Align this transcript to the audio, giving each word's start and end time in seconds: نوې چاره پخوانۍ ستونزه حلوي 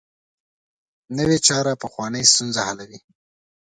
نوې 1.17 1.37
چاره 1.47 1.73
پخوانۍ 1.81 2.23
ستونزه 2.31 2.61
حلوي 2.67 2.99